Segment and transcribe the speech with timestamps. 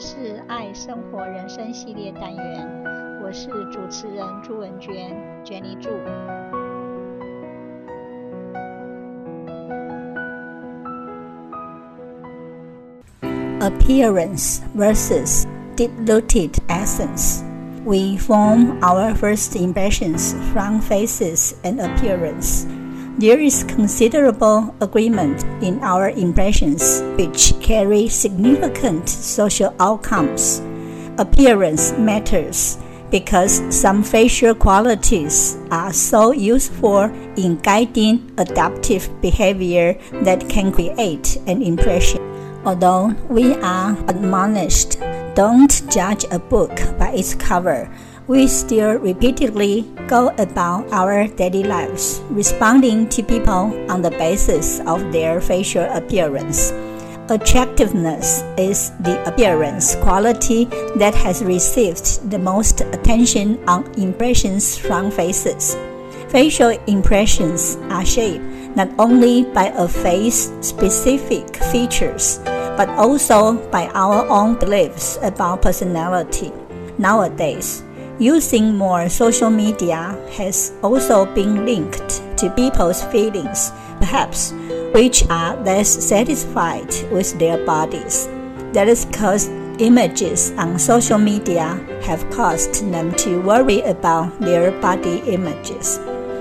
[0.00, 2.68] 是爱生活人生系列单元，
[3.22, 5.90] 我是主持人朱文娟，Jenny 朱。
[13.60, 15.44] Appearance versus
[15.76, 17.42] deep-rooted essence.
[17.84, 22.66] We form our first impressions from faces and appearance.
[23.21, 30.59] There is considerable agreement in our impressions, which carry significant social outcomes.
[31.19, 32.79] Appearance matters
[33.11, 39.93] because some facial qualities are so useful in guiding adaptive behavior
[40.25, 42.17] that can create an impression.
[42.65, 44.97] Although we are admonished
[45.35, 47.87] don't judge a book by its cover,
[48.31, 55.11] we still repeatedly go about our daily lives, responding to people on the basis of
[55.11, 56.71] their facial appearance.
[57.27, 60.63] Attractiveness is the appearance quality
[60.95, 65.75] that has received the most attention on impressions from faces.
[66.29, 68.47] Facial impressions are shaped
[68.79, 72.39] not only by a face specific features,
[72.79, 76.53] but also by our own beliefs about personality.
[76.97, 77.83] Nowadays,
[78.19, 84.53] using more social media has also been linked to people's feelings, perhaps
[84.93, 88.27] which are less satisfied with their bodies.
[88.73, 89.47] That is because
[89.79, 95.97] images on social media have caused them to worry about their body images.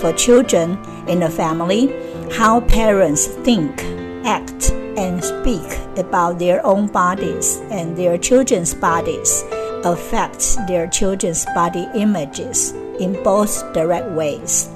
[0.00, 1.94] For children in a family,
[2.32, 3.82] how parents think,
[4.24, 9.44] act, and speak about their own bodies and their children's bodies
[9.84, 14.68] affect their children's body images in both direct ways.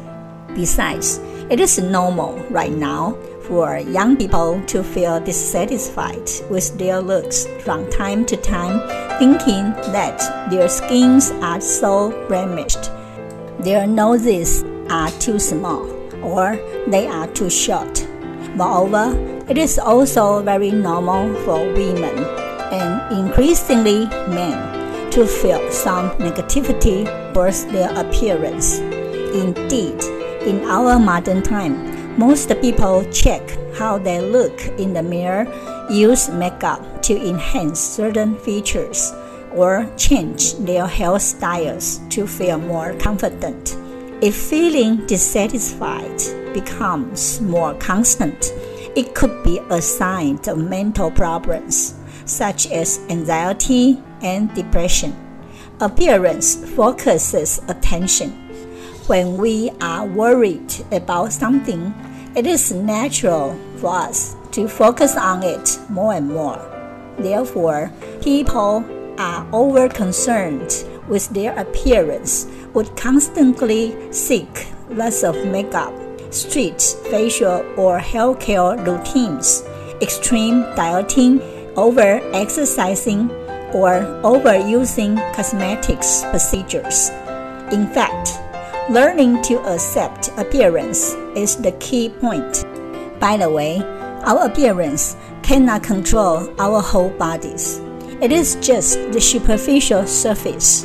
[0.54, 1.18] Besides,
[1.50, 7.88] it is normal right now for young people to feel dissatisfied with their looks from
[7.90, 8.80] time to time,
[9.18, 10.18] thinking that
[10.50, 12.90] their skins are so blemished,
[13.60, 15.86] their noses are too small,
[16.24, 16.56] or
[16.88, 18.06] they are too short.
[18.56, 19.14] Moreover,
[19.48, 22.24] it is also very normal for women
[22.72, 24.75] and increasingly men
[25.16, 28.80] to feel some negativity towards their appearance.
[29.32, 30.04] Indeed,
[30.44, 33.40] in our modern time, most people check
[33.78, 35.48] how they look in the mirror,
[35.88, 39.14] use makeup to enhance certain features,
[39.54, 43.74] or change their hairstyles to feel more confident.
[44.20, 46.20] If feeling dissatisfied
[46.52, 48.52] becomes more constant,
[48.94, 51.94] it could be a sign of mental problems
[52.26, 55.14] such as anxiety and depression.
[55.80, 58.30] Appearance focuses attention.
[59.06, 61.94] When we are worried about something,
[62.34, 66.60] it is natural for us to focus on it more and more.
[67.18, 68.84] Therefore, people
[69.18, 75.92] are over concerned with their appearance, would constantly seek lots of makeup,
[76.30, 79.62] strict facial or hair care routines,
[80.00, 81.40] extreme dieting
[81.76, 83.30] over exercising
[83.74, 87.10] or overusing cosmetics procedures.
[87.72, 88.38] In fact,
[88.90, 92.64] learning to accept appearance is the key point.
[93.18, 93.80] By the way,
[94.24, 97.80] our appearance cannot control our whole bodies.
[98.20, 100.84] It is just the superficial surface.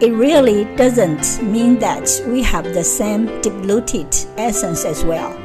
[0.00, 5.41] It really doesn't mean that we have the same diluted essence as well.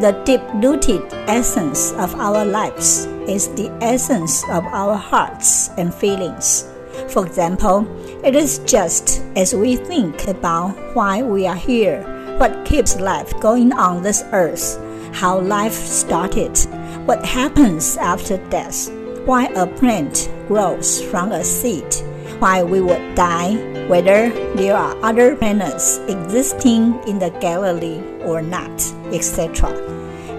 [0.00, 6.70] The deep rooted essence of our lives is the essence of our hearts and feelings.
[7.08, 7.84] For example,
[8.22, 12.04] it is just as we think about why we are here,
[12.38, 14.78] what keeps life going on this earth,
[15.14, 16.56] how life started,
[17.04, 18.92] what happens after death,
[19.26, 21.92] why a plant grows from a seed,
[22.38, 23.56] why we would die,
[23.88, 28.78] whether there are other planets existing in the galaxy or not,
[29.12, 29.87] etc.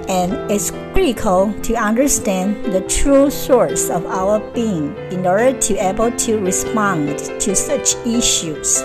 [0.09, 5.79] And it's critical to understand the true source of our being in order to be
[5.79, 8.81] able to respond to such issues.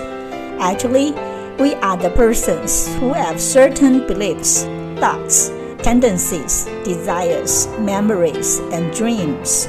[0.61, 1.13] Actually,
[1.59, 4.65] we are the persons who have certain beliefs,
[5.01, 5.49] thoughts,
[5.79, 9.67] tendencies, desires, memories, and dreams.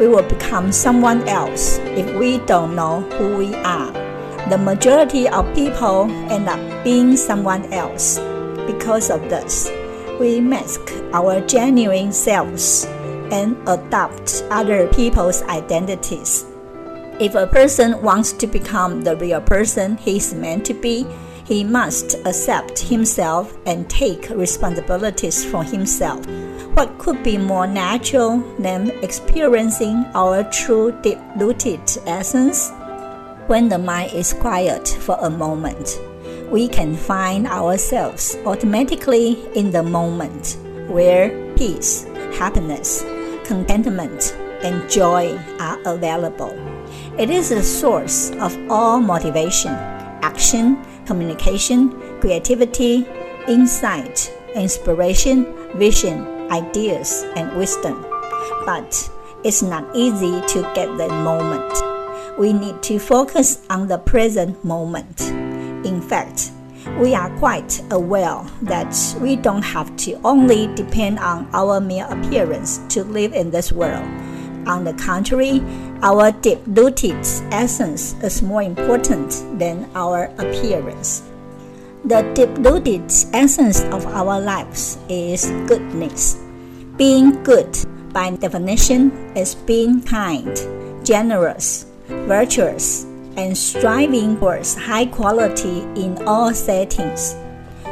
[0.00, 3.92] We will become someone else if we don't know who we are.
[4.50, 8.18] The majority of people end up being someone else.
[8.66, 9.70] Because of this,
[10.18, 12.86] we mask our genuine selves
[13.30, 16.44] and adopt other people's identities.
[17.20, 21.06] If a person wants to become the real person he is meant to be,
[21.44, 26.26] he must accept himself and take responsibilities for himself.
[26.74, 32.70] What could be more natural than experiencing our true deep rooted essence?
[33.46, 35.98] When the mind is quiet for a moment,
[36.50, 40.56] we can find ourselves automatically in the moment
[40.88, 42.04] where peace,
[42.38, 43.04] happiness,
[43.44, 46.52] contentment, and joy are available.
[47.18, 49.72] It is the source of all motivation,
[50.22, 51.90] action, communication,
[52.20, 53.06] creativity,
[53.46, 55.46] insight, inspiration,
[55.76, 58.04] vision, ideas, and wisdom.
[58.64, 59.10] But
[59.44, 62.38] it's not easy to get that moment.
[62.38, 65.47] We need to focus on the present moment.
[66.08, 66.52] Fact,
[66.98, 72.78] we are quite aware that we don't have to only depend on our mere appearance
[72.88, 74.04] to live in this world.
[74.66, 75.62] On the contrary,
[76.02, 77.20] our deep rooted
[77.52, 81.22] essence is more important than our appearance.
[82.04, 86.38] The deep rooted essence of our lives is goodness.
[86.96, 87.76] Being good,
[88.12, 90.56] by definition, is being kind,
[91.04, 93.04] generous, virtuous,
[93.38, 97.36] and striving for high quality in all settings.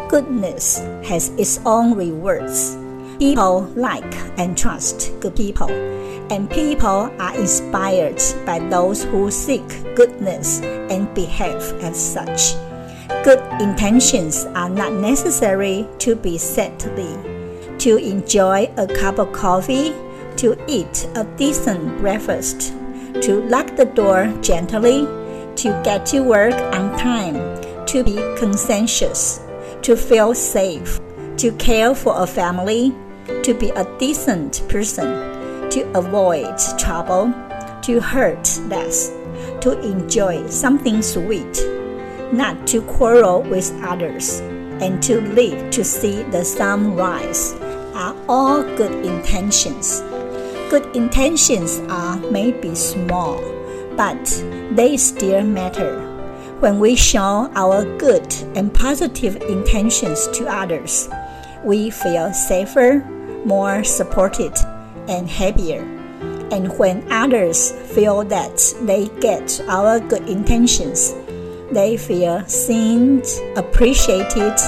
[0.09, 2.77] Goodness has its own rewards.
[3.21, 5.71] People like and trust good people,
[6.33, 10.61] and people are inspired by those who seek goodness
[10.91, 12.55] and behave as such.
[13.23, 17.15] Good intentions are not necessary to be saintly.
[17.79, 19.95] To enjoy a cup of coffee,
[20.39, 22.75] to eat a decent breakfast,
[23.23, 25.07] to lock the door gently,
[25.57, 27.37] to get to work on time,
[27.87, 29.41] to be conscientious,
[29.83, 31.01] to feel safe,
[31.39, 32.95] to care for a family,
[33.43, 35.07] to be a decent person,
[35.71, 37.33] to avoid trouble,
[37.83, 39.11] to hurt less,
[39.61, 41.57] to enjoy something sweet
[42.33, 44.41] not to quarrel with others,
[44.81, 47.55] and to live to see the sun rise
[47.95, 50.01] are all good intentions.
[50.71, 53.39] Good intentions are maybe small,
[53.97, 54.25] but
[54.73, 56.01] they still matter.
[56.61, 61.09] When we show our good and positive intentions to others,
[61.65, 63.05] we feel safer,
[63.45, 64.55] more supported,
[65.09, 65.83] and happier.
[66.51, 71.15] And when others feel that they get our good intentions,
[71.73, 73.23] they feel seen,
[73.57, 74.59] appreciated,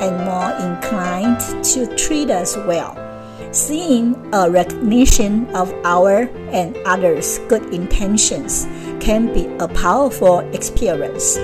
[0.00, 3.07] and more inclined to treat us well.
[3.50, 8.66] Seeing a recognition of our and others' good intentions
[9.00, 11.36] can be a powerful experience.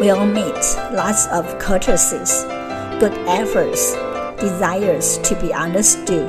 [0.00, 0.62] We'll meet
[0.92, 2.44] lots of courtesies,
[2.98, 3.92] good efforts,
[4.40, 6.28] desires to be understood,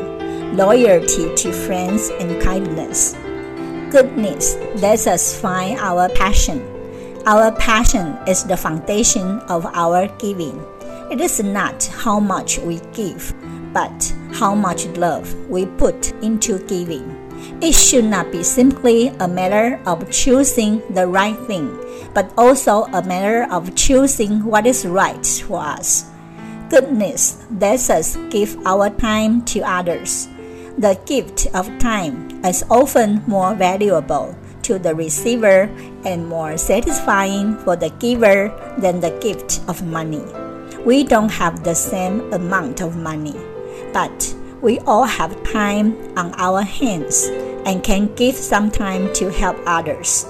[0.55, 3.13] loyalty to friends, and kindness.
[3.91, 6.75] Goodness lets us find our passion
[7.27, 10.63] our passion is the foundation of our giving.
[11.09, 13.33] It is not how much we give,
[13.73, 17.07] but how much love we put into giving.
[17.61, 21.71] It should not be simply a matter of choosing the right thing,
[22.13, 26.05] but also a matter of choosing what is right for us.
[26.69, 30.27] Goodness lets us give our time to others.
[30.77, 35.69] The gift of time is often more valuable to the receiver
[36.03, 38.49] and more satisfying for the giver
[38.79, 40.25] than the gift of money.
[40.83, 43.37] We don't have the same amount of money,
[43.95, 47.29] but we all have time on our hands
[47.65, 50.25] and can give some time to help others.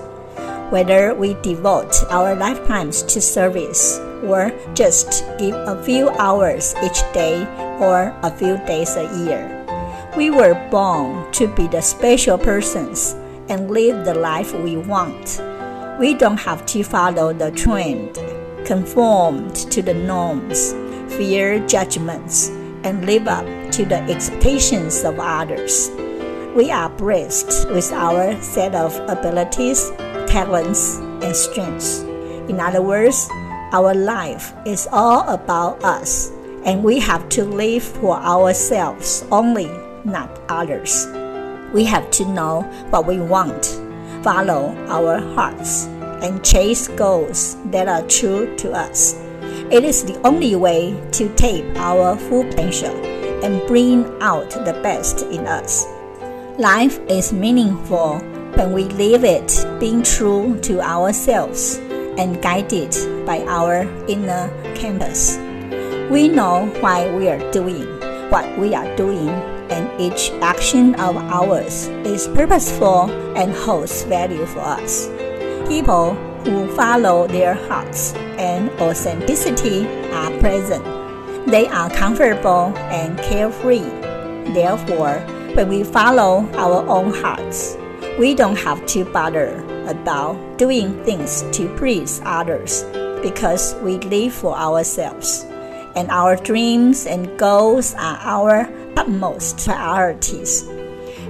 [0.70, 7.42] Whether we devote our lifetimes to service or just give a few hours each day
[7.82, 9.50] or a few days a year.
[10.16, 13.16] We were born to be the special persons
[13.50, 15.42] and live the life we want.
[16.00, 18.14] We don't have to follow the trend,
[18.64, 20.74] conform to the norms,
[21.18, 22.52] fear judgments,
[22.86, 25.90] and live up to the expectations of others.
[26.56, 29.90] We are blessed with our set of abilities,
[30.28, 32.02] talents, and strengths.
[32.48, 33.28] In other words,
[33.74, 36.30] our life is all about us,
[36.64, 39.68] and we have to live for ourselves only,
[40.06, 41.08] not others.
[41.74, 42.62] We have to know
[42.92, 43.66] what we want,
[44.24, 45.88] follow our hearts,
[46.22, 49.25] and chase goals that are true to us.
[49.72, 52.94] It is the only way to tap our full potential
[53.44, 55.86] and bring out the best in us.
[56.60, 58.20] Life is meaningful
[58.54, 61.78] when we live it being true to ourselves
[62.18, 62.96] and guided
[63.26, 65.38] by our inner compass.
[66.12, 67.86] We know why we are doing
[68.30, 69.30] what we are doing
[69.70, 75.08] and each action of ours is purposeful and holds value for us.
[75.68, 80.86] People who follow their hearts and authenticity are present.
[81.48, 83.90] They are comfortable and carefree.
[84.54, 85.20] Therefore,
[85.56, 87.78] when we follow our own hearts,
[88.20, 92.84] we don't have to bother about doing things to please others
[93.22, 95.46] because we live for ourselves.
[95.96, 100.64] And our dreams and goals are our utmost priorities.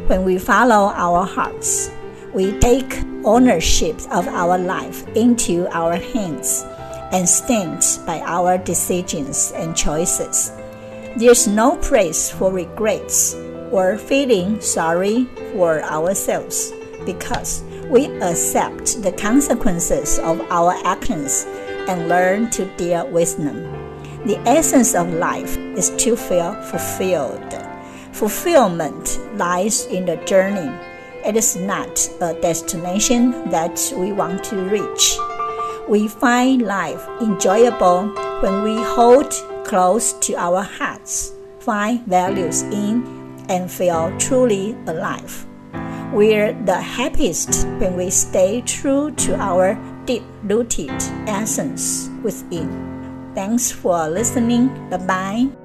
[0.08, 1.90] When we follow our hearts,
[2.36, 6.66] we take ownership of our life into our hands
[7.14, 10.52] and stand by our decisions and choices.
[11.16, 13.36] There's no place for regrets
[13.72, 16.74] or feeling sorry for ourselves
[17.06, 21.46] because we accept the consequences of our actions
[21.88, 23.64] and learn to deal with them.
[24.26, 27.56] The essence of life is to feel fulfilled.
[28.12, 30.70] Fulfillment lies in the journey.
[31.26, 35.18] It is not a destination that we want to reach.
[35.90, 38.10] We find life enjoyable
[38.42, 39.34] when we hold
[39.66, 43.04] close to our hearts, find values in,
[43.50, 45.46] and feel truly alive.
[46.14, 50.94] We're the happiest when we stay true to our deep rooted
[51.28, 52.70] essence within.
[53.34, 54.70] Thanks for listening.
[54.90, 55.65] Bye bye.